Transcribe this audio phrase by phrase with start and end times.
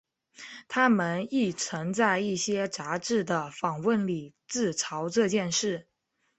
[0.67, 5.85] 他们亦曾在一些杂志的访问里自嘲这件事。